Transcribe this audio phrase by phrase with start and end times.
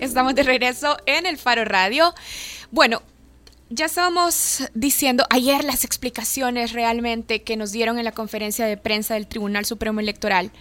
[0.00, 2.14] Estamos de regreso en el Faro Radio.
[2.70, 3.02] Bueno,
[3.68, 9.12] ya estábamos diciendo ayer las explicaciones realmente que nos dieron en la conferencia de prensa
[9.12, 10.52] del Tribunal Supremo Electoral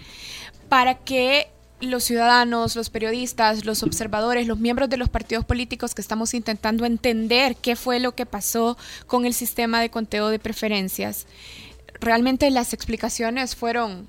[0.67, 1.47] para que
[1.79, 6.85] los ciudadanos, los periodistas, los observadores, los miembros de los partidos políticos que estamos intentando
[6.85, 8.77] entender qué fue lo que pasó
[9.07, 11.27] con el sistema de conteo de preferencias,
[12.01, 14.05] realmente las explicaciones fueron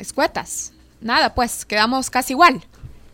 [0.00, 0.72] escuetas.
[1.00, 2.64] Nada, pues quedamos casi igual.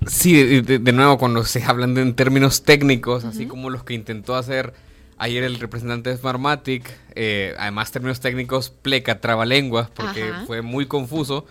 [0.07, 4.35] Sí, de, nuevo, cuando se hablan de, en términos técnicos, así como los que intentó
[4.35, 4.73] hacer
[5.19, 11.45] ayer el representante de Smartmatic, eh, además términos técnicos, pleca, trabalenguas, porque fue muy confuso,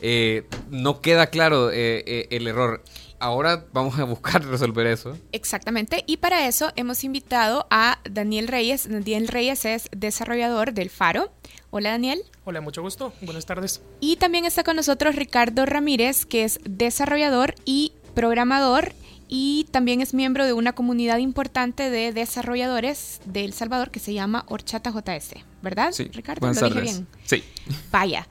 [0.00, 2.82] eh, no queda claro eh, el error.
[3.20, 5.16] Ahora vamos a buscar resolver eso.
[5.32, 8.88] Exactamente, y para eso hemos invitado a Daniel Reyes.
[8.88, 11.32] Daniel Reyes es desarrollador del Faro.
[11.70, 12.22] Hola Daniel.
[12.44, 13.12] Hola, mucho gusto.
[13.20, 13.82] Buenas tardes.
[14.00, 18.92] Y también está con nosotros Ricardo Ramírez, que es desarrollador y programador
[19.28, 24.14] y también es miembro de una comunidad importante de desarrolladores de El Salvador que se
[24.14, 25.92] llama Horchata JS, ¿verdad?
[25.92, 26.04] Sí.
[26.12, 27.06] Ricardo, ¿lo dije bien?
[27.24, 27.44] Sí.
[27.92, 28.26] Vaya.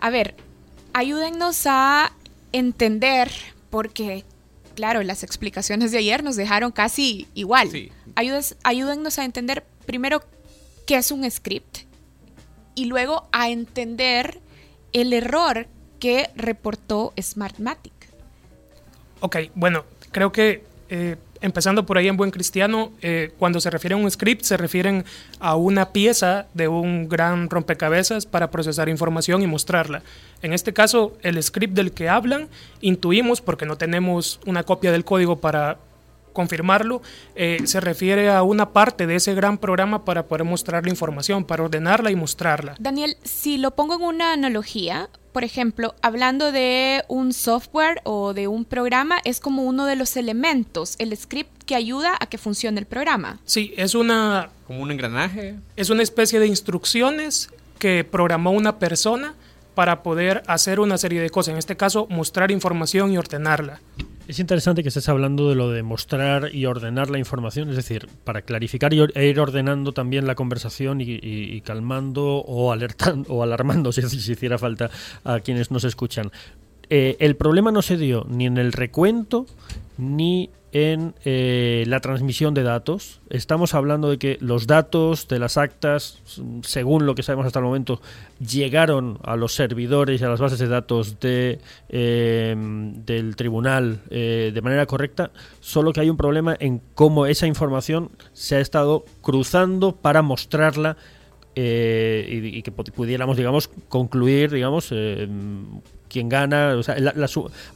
[0.00, 0.34] A ver,
[0.94, 2.12] ayúdennos a
[2.52, 3.30] entender,
[3.70, 4.24] porque,
[4.74, 7.70] claro, las explicaciones de ayer nos dejaron casi igual.
[7.70, 7.90] Sí.
[8.62, 10.22] ayúdennos a entender primero
[10.86, 11.78] qué es un script
[12.74, 14.40] y luego a entender
[14.92, 15.68] el error
[15.98, 17.92] que reportó Smartmatic.
[19.20, 23.94] Ok, bueno, creo que eh, empezando por ahí en buen cristiano, eh, cuando se refiere
[23.94, 25.04] a un script, se refieren
[25.38, 30.02] a una pieza de un gran rompecabezas para procesar información y mostrarla.
[30.42, 32.48] En este caso, el script del que hablan,
[32.80, 35.78] intuimos, porque no tenemos una copia del código para
[36.32, 37.02] confirmarlo,
[37.34, 41.44] eh, se refiere a una parte de ese gran programa para poder mostrar la información,
[41.44, 42.76] para ordenarla y mostrarla.
[42.78, 48.48] Daniel, si lo pongo en una analogía, por ejemplo, hablando de un software o de
[48.48, 52.80] un programa, es como uno de los elementos, el script que ayuda a que funcione
[52.80, 53.38] el programa.
[53.44, 54.50] Sí, es una...
[54.66, 55.56] Como un engranaje.
[55.76, 59.34] Es una especie de instrucciones que programó una persona
[59.74, 63.80] para poder hacer una serie de cosas, en este caso mostrar información y ordenarla.
[64.28, 68.08] Es interesante que estés hablando de lo de mostrar y ordenar la información, es decir,
[68.24, 73.92] para clarificar y e ir ordenando también la conversación y, calmando o alertando o alarmando
[73.92, 74.90] si, hiciera falta
[75.24, 76.30] a quienes nos escuchan.
[76.90, 79.46] Eh, el problema no se dio ni en el recuento
[79.96, 83.20] ni en eh, la transmisión de datos.
[83.28, 86.20] Estamos hablando de que los datos de las actas,
[86.62, 88.00] según lo que sabemos hasta el momento,
[88.38, 91.58] llegaron a los servidores y a las bases de datos de,
[91.88, 97.46] eh, del tribunal eh, de manera correcta, solo que hay un problema en cómo esa
[97.46, 100.96] información se ha estado cruzando para mostrarla
[101.56, 104.94] y, que pudiéramos, digamos, concluir, digamos,
[106.08, 106.80] quién gana,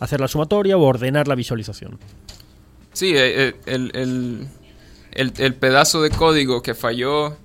[0.00, 1.98] hacer la sumatoria o ordenar la visualización.
[2.94, 4.46] Sí, eh, eh,
[5.10, 7.36] el, pedazo de código que falló,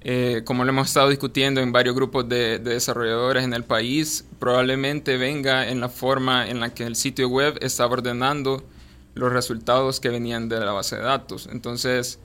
[0.00, 5.16] eh, como lo hemos estado discutiendo en varios grupos de, desarrolladores en el país, probablemente
[5.16, 8.64] venga en la forma en la que el sitio web estaba ordenando
[9.14, 11.48] los resultados que venían de la base de datos.
[11.52, 12.18] Entonces,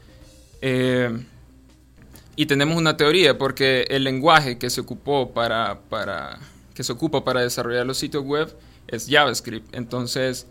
[2.35, 6.39] y tenemos una teoría porque el lenguaje que se ocupó para, para,
[6.73, 8.51] que se ocupa para desarrollar los sitios web
[8.87, 9.75] es JavaScript.
[9.75, 10.47] Entonces,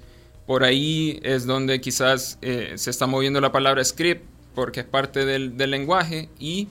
[0.50, 5.25] por ahí es donde quizás eh, se está moviendo la palabra script porque es parte
[5.25, 6.66] del, lenguaje y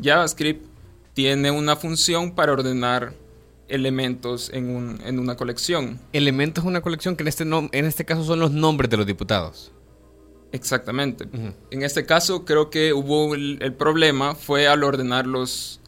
[0.00, 0.64] JavaScript
[1.12, 3.14] tiene una función para ordenar
[3.66, 5.98] elementos en, una colección.
[6.12, 9.06] Elementos en una colección que en este, en este caso son los nombres de los
[9.06, 9.72] diputados.
[10.52, 11.26] Exactamente.
[11.72, 15.80] En este caso creo que hubo el, problema fue al ordenar los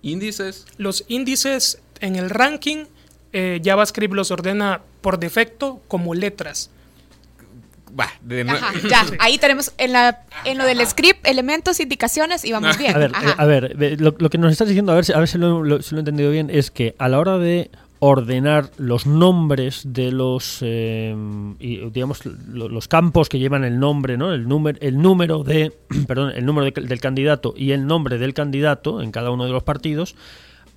[0.00, 0.64] índices.
[0.78, 2.86] Los índices en el ranking,
[3.34, 6.70] eh, JavaScript los ordena por defecto como letras
[8.88, 12.94] ya, ahí tenemos en, la, en lo del script, elementos, indicaciones y vamos bien.
[12.94, 16.30] A ver, lo, que nos estás diciendo, a ver, a ver si, lo, he entendido
[16.30, 21.16] bien, es que a la hora de ordenar los nombres de los eh,
[21.92, 25.72] digamos los campos que llevan el nombre no el número el número de
[26.06, 29.64] perdón el número del candidato y el nombre del candidato en cada uno de los
[29.64, 30.14] partidos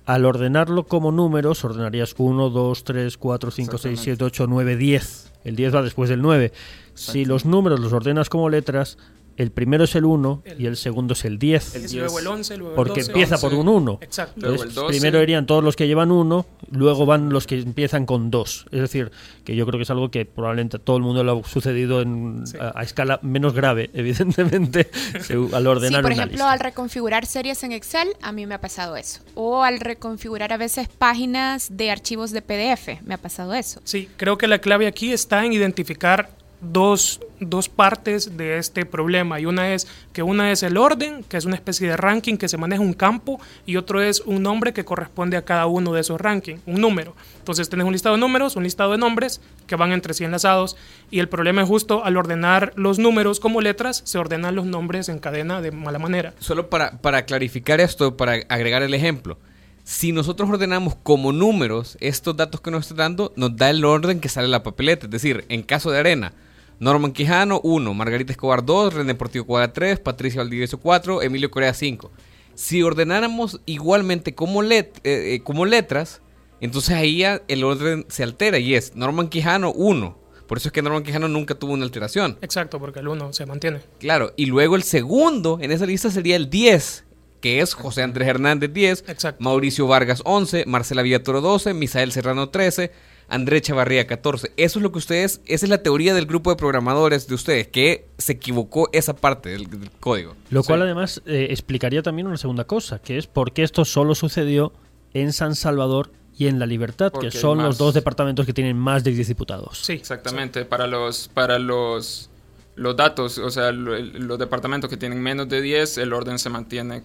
[0.04, 5.32] al ordenarlo como números ordenarías 1 2 3 4 5 6 7 8 9 10
[5.44, 6.52] el 10 va después del 9
[6.94, 8.98] si los números los ordenas como letras,
[9.36, 11.94] el primero es el 1 y el segundo es el 10.
[11.94, 13.98] luego el 11, luego el Porque empieza por un 1.
[14.00, 14.86] Exacto.
[14.88, 18.66] primero irían todos los que llevan 1, luego van los que empiezan con 2.
[18.70, 19.10] Es decir,
[19.44, 22.02] que yo creo que es algo que probablemente a todo el mundo le ha sucedido
[22.02, 24.90] en, a, escala menos grave, evidentemente,
[25.52, 28.96] al ordenar sí, por ejemplo, al reconfigurar series en Excel, a mí me ha pasado
[28.96, 29.20] eso.
[29.34, 33.80] O al reconfigurar a veces páginas de archivos de PDF, me ha pasado eso.
[33.84, 39.40] Sí, creo que la clave aquí está en identificar dos, dos partes de este problema.
[39.40, 42.48] Y una es que una es el orden, que es una especie de ranking que
[42.48, 46.00] se maneja un campo, y otro es un nombre que corresponde a cada uno de
[46.00, 47.14] esos rankings, un número.
[47.38, 50.76] Entonces tenés un listado de números, un listado de nombres que van entre sí enlazados,
[51.10, 55.08] y el problema es justo al ordenar los números como letras, se ordenan los nombres
[55.08, 56.32] en cadena de mala manera.
[56.38, 59.38] Solo para, para clarificar esto, para agregar el ejemplo.
[59.84, 64.20] Si nosotros ordenamos como números estos datos que nos está dando, nos da el orden
[64.20, 65.06] que sale la papeleta.
[65.06, 66.32] Es decir, en caso de arena,
[66.78, 71.74] Norman Quijano 1, Margarita Escobar 2, René Portillo Cuadra 3, Patricia Valdivieso 4, Emilio Corea
[71.74, 72.10] 5.
[72.54, 76.20] Si ordenáramos igualmente como, let, eh, eh, como letras,
[76.60, 80.18] entonces ahí ya el orden se altera y es Norman Quijano 1.
[80.46, 82.36] Por eso es que Norman Quijano nunca tuvo una alteración.
[82.42, 83.80] Exacto, porque el 1 se mantiene.
[83.98, 87.04] Claro, y luego el segundo en esa lista sería el 10,
[87.40, 89.42] que es José Andrés Hernández 10, Exacto.
[89.42, 92.92] Mauricio Vargas 11, Marcela Villatoro 12, Misael Serrano 13,
[93.28, 94.52] André Chavarría 14.
[94.56, 97.68] Eso es lo que ustedes, esa es la teoría del grupo de programadores de ustedes,
[97.68, 100.34] que se equivocó esa parte del, del código.
[100.50, 104.14] Lo cual además eh, explicaría también una segunda cosa, que es por qué esto solo
[104.14, 104.72] sucedió
[105.14, 107.66] en San Salvador y en La Libertad, Porque que son más.
[107.66, 109.78] los dos departamentos que tienen más de 10 diputados.
[109.82, 112.30] Sí, Exactamente, para los para los
[112.74, 117.02] los datos, o sea, los departamentos que tienen menos de 10, el orden se mantiene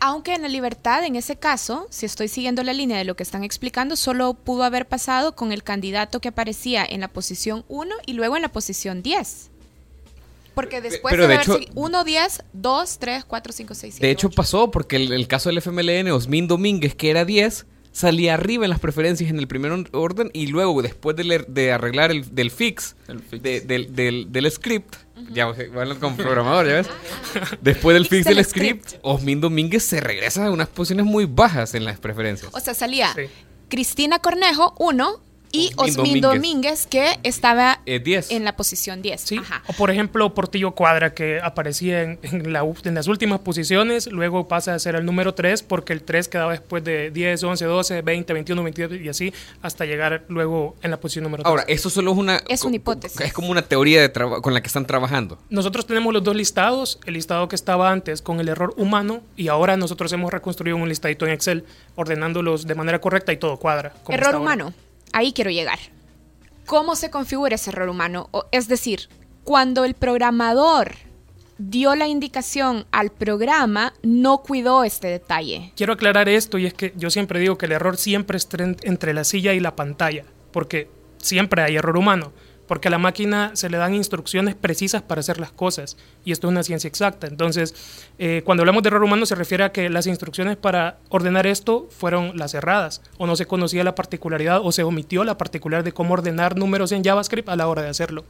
[0.00, 3.22] Aunque en la libertad, en ese caso, si estoy siguiendo la línea de lo que
[3.22, 7.94] están explicando, solo pudo haber pasado con el candidato que aparecía en la posición 1
[8.06, 9.50] y luego en la posición 10.
[10.54, 14.06] Porque después pero de de, hecho- haber 1, 10, 2, 3, 4, 5, 6, 7.
[14.06, 18.34] De hecho pasó porque el, el caso del FMLN, Osmin Domínguez, que era 10, salía
[18.34, 21.72] arriba en las preferencias en el primer or- orden y luego después de, leer- de
[21.72, 23.42] arreglar el del fix, El fix.
[23.42, 24.96] de- del, del- del script,
[25.30, 26.88] ya van como programador, ¿ya ves?
[27.60, 31.74] Después del fix del del script, Osmin Domínguez se regresa a unas posiciones muy bajas
[31.74, 32.50] en las preferencias.
[32.54, 33.22] O sea, salía Sí.
[33.68, 35.20] Cristina Cornejo, 1,
[35.52, 36.22] y Osmin Domínguez.
[36.22, 38.30] Domínguez, que estaba Eh, 10.
[38.30, 39.20] en la posición 10.
[39.20, 43.40] Sí, o por ejemplo Portillo Cuadra que aparecía en, en la u- en las últimas
[43.40, 47.42] posiciones, luego pasa a ser el número 3 porque el 3 quedaba después de 10,
[47.42, 49.32] 11, 12, 20, 21, 22 y así
[49.62, 51.48] hasta llegar luego en la posición número 3.
[51.50, 52.40] Ahora, eso solo es una...
[52.48, 53.20] Es una hipótesis.
[53.20, 55.38] Es como una teoría de con la que están trabajando.
[55.50, 59.48] Nosotros tenemos los dos listados, el listado que estaba antes con el error humano y
[59.48, 61.64] ahora nosotros hemos reconstruido un listadito en Excel
[61.96, 63.92] ordenándolos de manera correcta y todo cuadra.
[64.08, 64.72] Error está ahora.
[65.12, 65.78] Ahí quiero llegar.
[66.66, 68.28] ¿Cómo se configura ese error humano?
[68.32, 69.08] O- es decir,
[69.44, 70.92] cuando el programador
[71.58, 75.72] dio la indicación al programa, no cuidó este detalle.
[75.76, 78.76] Quiero aclarar esto y es que yo siempre digo que el error siempre está en-
[78.82, 82.32] entre la silla y la pantalla, porque siempre hay error humano,
[82.70, 86.46] porque a la máquina se le dan instrucciones precisas para hacer las cosas y esto
[86.46, 87.26] es una ciencia exacta.
[87.26, 87.74] Entonces,
[88.16, 91.88] eh, cuando hablamos de error humano se refiere a que las instrucciones para ordenar esto
[91.90, 95.90] fueron las erradas o no se conocía la particularidad o se omitió la particularidad de
[95.90, 98.24] cómo ordenar números en JavaScript a la hora de hacerlo.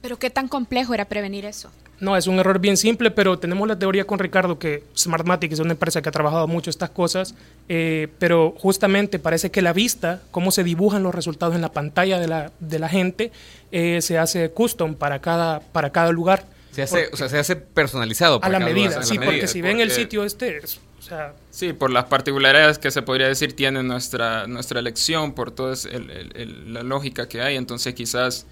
[0.00, 1.70] Pero qué tan complejo era prevenir eso.
[2.00, 5.58] No, es un error bien simple, pero tenemos la teoría con Ricardo que Smartmatic es
[5.58, 7.34] una empresa que ha trabajado mucho estas cosas,
[7.68, 12.20] eh, pero justamente parece que la vista, cómo se dibujan los resultados en la pantalla
[12.20, 13.32] de la, de la gente,
[13.72, 16.44] eh, se hace custom para cada, para cada lugar.
[16.70, 18.36] Se hace, o sea, se hace personalizado.
[18.36, 19.32] A para la cada medida, lugar, a la sí, medida.
[19.32, 23.02] porque si ven el sitio este, es- o sea, Sí, por las particularidades que se
[23.02, 27.40] podría decir tiene nuestra, nuestra elección, por toda es- el- el- el- la lógica que
[27.40, 27.56] hay.
[27.56, 28.46] Entonces quizás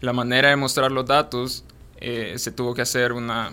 [0.00, 1.64] la manera de mostrar los datos
[2.00, 3.52] eh, se tuvo que hacer una,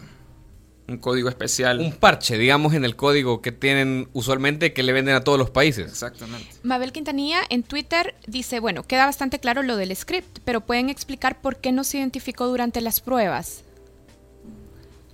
[0.88, 1.80] un código especial.
[1.80, 5.50] Un parche, digamos, en el código que tienen usualmente que le venden a todos los
[5.50, 5.88] países.
[5.92, 6.48] Exactamente.
[6.64, 11.42] Mabel Quintanilla en Twitter dice, bueno, queda bastante claro lo del script, pero pueden explicar
[11.42, 13.64] por qué no se identificó durante las pruebas.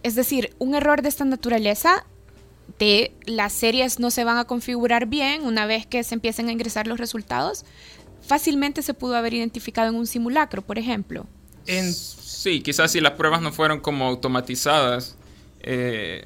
[0.04, 2.06] Es decir, un error de esta naturaleza
[2.78, 6.52] de las series no se van a configurar bien una vez que se empiecen a
[6.52, 7.66] ingresar los resultados,
[8.26, 11.28] fácilmente se pudo haber identificado en un simulacro, por ejemplo.
[11.66, 11.94] en,
[12.44, 15.16] Sí, quizás si las pruebas no fueron como automatizadas,
[15.62, 16.26] eh,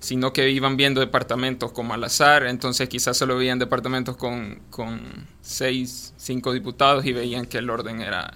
[0.00, 5.26] sino que iban viendo departamentos como al azar, entonces quizás solo veían departamentos con, con
[5.42, 8.32] seis, cinco diputados y veían que el orden era,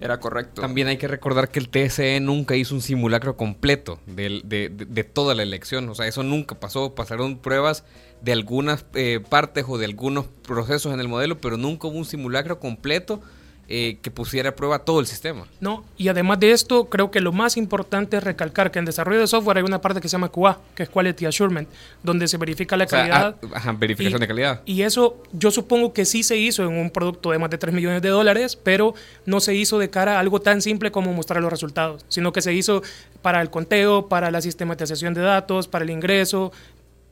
[0.00, 0.60] era correcto.
[0.62, 4.86] También hay que recordar que el TSE nunca hizo un simulacro completo del- de, de-
[4.86, 5.88] de toda la elección.
[5.88, 6.94] O sea, eso nunca pasó.
[6.94, 7.84] Pasaron pruebas
[8.22, 12.04] de algunas eh, partes o de algunos procesos en el modelo, pero nunca hubo un
[12.04, 13.20] simulacro completo
[13.72, 15.46] eh, que pusiera a prueba todo el sistema.
[15.60, 19.20] No, y además de esto, creo que lo más importante es recalcar que en desarrollo
[19.20, 21.68] de software hay una parte que se llama QA, que es Quality Assurement,
[22.02, 23.36] donde se verifica la O sea, calidad.
[23.44, 24.60] ah, ajá, verificación Y- de calidad.
[24.66, 27.72] Y eso yo supongo que sí se hizo en un producto de más de 3
[27.72, 31.40] millones de dólares, pero no se hizo de cara a algo tan simple como mostrar
[31.40, 32.82] los resultados, sino que se hizo
[33.22, 36.50] para el conteo, para la sistematización de datos, para el ingreso,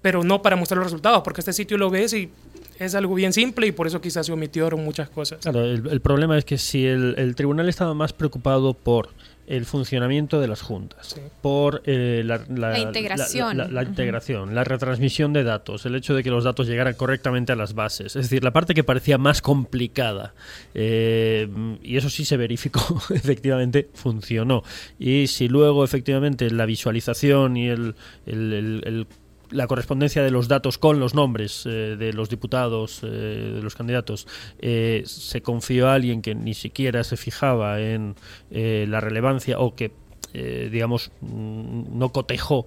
[0.02, 2.30] pero no para mostrar los resultados, porque este sitio lo ves y
[2.78, 5.40] es algo bien simple y por eso quizás se omitieron muchas cosas.
[5.40, 9.10] Claro, el, problema es que si el, tribunal estaba más preocupado por
[9.46, 12.36] el funcionamiento de las juntas, por eh, la,
[12.78, 13.56] integración.
[13.72, 17.56] La, integración, la retransmisión de datos, el hecho de que los datos llegaran correctamente a
[17.56, 18.14] las bases.
[18.14, 20.34] Es decir, la parte que parecía más complicada.
[20.74, 21.48] Eh,
[21.82, 24.62] y eso sí se verificó, efectivamente funcionó.
[24.98, 27.94] Y si luego efectivamente la visualización y el,
[28.26, 29.06] el
[29.50, 33.74] la correspondencia de los datos con los nombres eh, de los diputados, eh, de los
[33.74, 34.26] candidatos,
[34.58, 38.16] eh, se confió a alguien que ni siquiera se fijaba en
[38.50, 39.92] la relevancia o que,
[40.32, 42.66] digamos, mm, no cotejó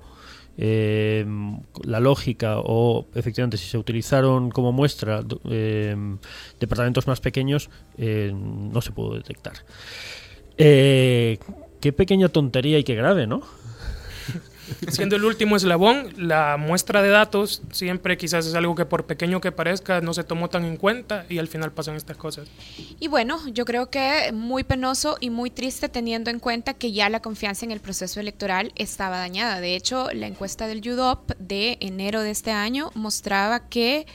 [0.57, 5.21] la lógica o efectivamente si se utilizaron como muestra
[6.59, 9.53] departamentos más pequeños, no se pudo detectar.
[10.57, 13.41] qué pequeña tontería y qué grave, ¿no?
[14.89, 19.41] Siendo el último eslabón, la muestra de datos siempre quizás es algo que por pequeño
[19.41, 22.47] que parezca no se tomó tan en cuenta y al final pasan estas cosas.
[22.99, 27.09] Y bueno, yo creo que muy penoso y muy triste teniendo en cuenta que ya
[27.09, 29.59] la confianza en el proceso electoral estaba dañada.
[29.59, 34.05] De hecho, la encuesta del UDOP de enero de este año mostraba que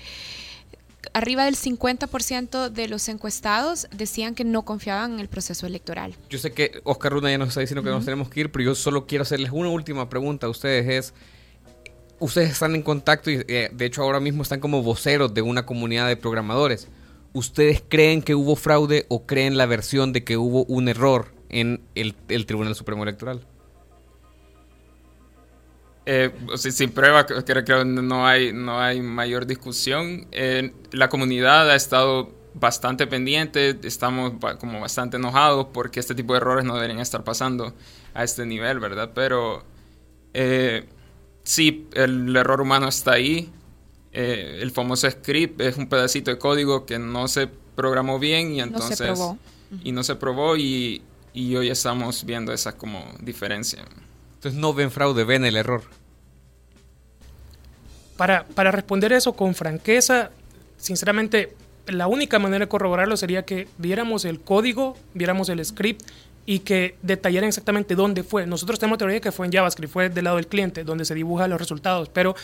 [1.17, 6.15] arriba del 50% de los encuestados decían que no confiaban en el proceso electoral.
[6.29, 8.67] Yo sé que Oscar Runa ya nos está diciendo que nos tenemos que ir, pero
[8.67, 10.87] yo solo quiero hacerles una última pregunta a ustedes.
[10.87, 11.15] Es,
[12.19, 15.65] ustedes están en contacto y eh, de hecho ahora mismo están como voceros de una
[15.65, 16.89] comunidad de programadores.
[17.33, 21.81] ¿Ustedes creen que hubo fraude o creen la versión de que hubo un error en
[21.95, 23.41] el Tribunal Supremo Electoral?
[26.09, 30.29] Eh, sin prueba, creo que no hay, no hay mayor discusión.
[30.31, 36.39] Eh, la comunidad ha estado bastante pendiente, estamos como bastante enojados porque este tipo de
[36.39, 37.75] errores no deberían estar pasando
[38.15, 39.11] a este nivel, ¿verdad?
[39.15, 39.65] Pero
[40.33, 40.89] eh,
[41.43, 43.51] sí, el error humano está ahí.
[44.13, 48.61] Eh, el famoso script es un pedacito de código que no se programó bien y
[48.61, 49.01] entonces...
[49.01, 49.39] No se probó.
[49.83, 51.03] Y no se probó y,
[51.35, 53.85] y hoy estamos viendo esa como diferencia.
[54.47, 55.83] Entonces no ven fraude, ven el error.
[58.17, 60.31] Para, para responder eso con franqueza,
[60.77, 61.57] sinceramente,
[61.89, 66.09] la única manera de corroborarlo sería que viéramos el código, viéramos el script
[66.47, 68.47] y que detallaran exactamente dónde fue.
[68.47, 71.51] Nosotros tenemos teoría que fue en JavaScript, fue del lado del cliente, donde se dibujan
[71.51, 72.37] los resultados, pero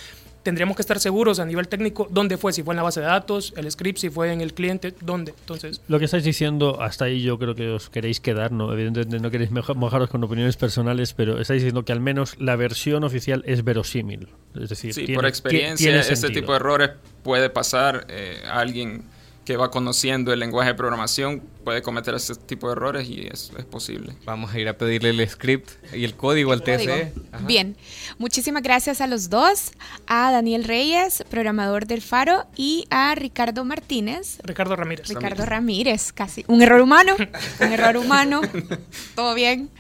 [0.43, 3.07] tendríamos que estar seguros a nivel técnico dónde fue, si fue en la base de
[3.07, 5.35] datos, el script, si fue en el cliente, dónde.
[5.41, 8.73] Entonces, lo que estáis diciendo, hasta ahí yo creo que os queréis quedar, ¿no?
[8.73, 13.05] Evidentemente no queréis mojaros con opiniones personales, pero estáis diciendo que al menos la versión
[13.05, 14.29] oficial es verosímil.
[14.61, 16.91] Es decir, sí, por experiencia, este tipo de errores
[17.23, 19.05] puede pasar eh, a alguien
[19.45, 23.53] que va conociendo el lenguaje de programación puede cometer ese tipo de errores y es,
[23.57, 24.15] es posible.
[24.25, 27.13] Vamos a ir a pedirle el script y el código al TSE.
[27.41, 27.77] Bien,
[28.19, 29.73] muchísimas gracias a los dos,
[30.07, 34.39] a Daniel Reyes, programador del Faro, y a Ricardo Martínez.
[34.45, 35.09] Ricardo Ramírez.
[35.09, 36.45] Ricardo Ramírez, casi.
[36.49, 37.15] Un error humano,
[37.61, 38.41] un error humano.
[39.15, 39.71] Todo bien.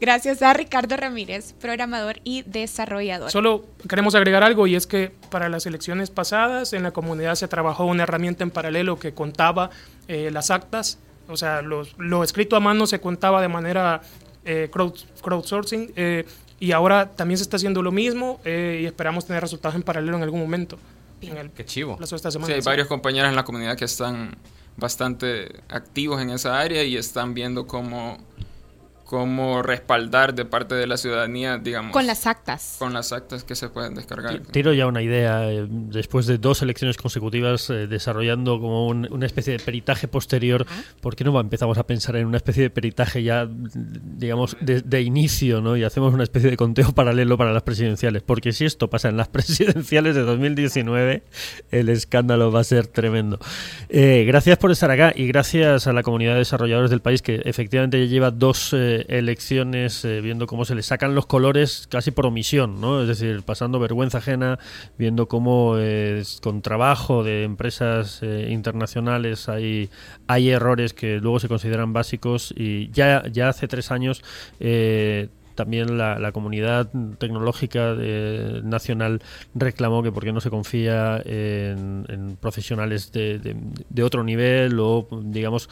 [0.00, 3.30] Gracias a Ricardo Ramírez, programador y desarrollador.
[3.30, 7.48] Solo queremos agregar algo y es que para las elecciones pasadas en la comunidad se
[7.48, 9.70] trabajó una herramienta en paralelo que contaba
[10.06, 10.98] eh, las actas,
[11.28, 14.00] o sea, lo escrito a mano se contaba de manera
[14.44, 16.24] eh, crowdsourcing eh,
[16.58, 20.22] y ahora también se está haciendo lo mismo y esperamos tener resultados en paralelo en
[20.22, 20.78] algún momento.
[21.20, 21.98] En Qué chivo.
[22.00, 24.36] esta semana, sí, hay varios compañeros en la comunidad que están
[24.76, 28.18] bastante activos en esa área y están viendo cómo
[29.08, 31.92] cómo respaldar de parte de la ciudadanía, digamos.
[31.92, 32.76] Con las actas.
[32.78, 34.38] Con las actas que se pueden descargar.
[34.50, 39.54] Tiro ya una idea, eh, después de dos elecciones consecutivas eh, desarrollando como una especie
[39.54, 40.82] de peritaje posterior, ah.
[41.00, 45.62] ¿por qué no empezamos a pensar en una especie de peritaje ya, digamos, de, inicio,
[45.62, 45.74] ¿no?
[45.78, 49.16] Y hacemos una especie de conteo paralelo para las presidenciales, porque si esto pasa en
[49.16, 51.22] las presidenciales de 2019,
[51.70, 53.38] el escándalo va a ser tremendo.
[53.88, 57.40] Eh, gracias por estar acá y gracias a la comunidad de desarrolladores del país que
[57.46, 58.74] efectivamente ya lleva dos
[59.08, 63.02] elecciones eh, viendo cómo se le sacan los colores casi por omisión, ¿no?
[63.02, 64.58] Es decir, pasando vergüenza ajena,
[64.98, 69.90] viendo cómo eh, con trabajo de empresas eh, internacionales hay,
[70.26, 74.22] hay errores que luego se consideran básicos y ya, ya hace tres años
[75.58, 76.88] también la, comunidad
[77.18, 79.20] tecnológica eh, nacional
[79.56, 85.68] reclamó que por qué no se confía en, profesionales de, otro nivel o, digamos,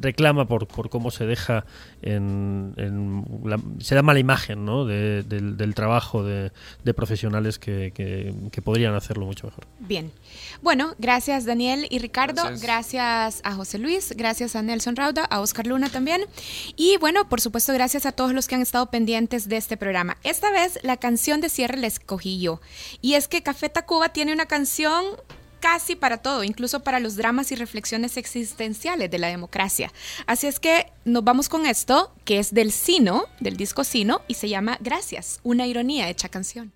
[0.00, 1.64] reclama por, por cómo se deja
[2.02, 2.74] en,
[3.78, 4.84] se da mala imagen ¿no?
[4.84, 6.50] del, trabajo de,
[6.92, 9.64] profesionales que, que, podrían hacerlo mucho mejor.
[9.78, 10.10] Bien.
[10.60, 12.62] Bueno, gracias Daniel y Ricardo, gracias.
[12.62, 16.22] gracias a José Luis, gracias a Nelson Rauda, a Oscar Luna también
[16.74, 20.16] y bueno, por supuesto, gracias a todos los que han estado pendientes de este programa.
[20.24, 22.60] Esta vez la canción de cierre la escogí yo.
[23.00, 25.04] Y es que Café Tacuba tiene una canción
[25.60, 29.92] casi para todo, incluso para los dramas y reflexiones existenciales de la democracia.
[30.26, 34.34] Así es que nos vamos con esto, que es del Sino, del disco Sino, y
[34.34, 36.75] se llama Gracias, una ironía hecha canción.